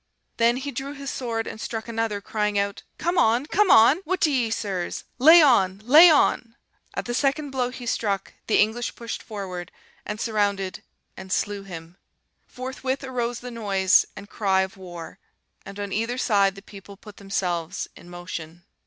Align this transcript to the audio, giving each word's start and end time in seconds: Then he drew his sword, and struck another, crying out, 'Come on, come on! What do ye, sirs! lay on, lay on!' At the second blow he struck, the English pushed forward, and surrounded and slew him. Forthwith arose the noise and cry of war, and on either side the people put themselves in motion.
Then 0.37 0.57
he 0.57 0.71
drew 0.71 0.93
his 0.93 1.11
sword, 1.11 1.45
and 1.45 1.61
struck 1.61 1.87
another, 1.87 2.21
crying 2.21 2.57
out, 2.57 2.81
'Come 2.97 3.19
on, 3.19 3.45
come 3.45 3.69
on! 3.69 3.99
What 4.03 4.19
do 4.19 4.31
ye, 4.31 4.49
sirs! 4.49 5.03
lay 5.19 5.43
on, 5.43 5.79
lay 5.85 6.09
on!' 6.09 6.55
At 6.95 7.05
the 7.05 7.13
second 7.13 7.51
blow 7.51 7.69
he 7.69 7.85
struck, 7.85 8.33
the 8.47 8.57
English 8.57 8.95
pushed 8.95 9.21
forward, 9.21 9.71
and 10.03 10.19
surrounded 10.19 10.81
and 11.15 11.31
slew 11.31 11.61
him. 11.61 11.97
Forthwith 12.47 13.03
arose 13.03 13.41
the 13.41 13.51
noise 13.51 14.07
and 14.15 14.27
cry 14.27 14.61
of 14.61 14.75
war, 14.75 15.19
and 15.67 15.79
on 15.79 15.93
either 15.93 16.17
side 16.17 16.55
the 16.55 16.63
people 16.63 16.97
put 16.97 17.17
themselves 17.17 17.87
in 17.95 18.09
motion. 18.09 18.65